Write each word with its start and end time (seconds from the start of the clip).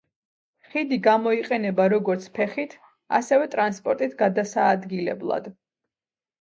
ხიდი 0.69 0.97
გამოიყენება 1.07 1.85
როგორც 1.93 2.25
ფეხით, 2.39 2.75
ასევე 3.21 3.53
ტრანსპორტით 3.55 4.19
გადასაადგილებლად. 4.25 5.55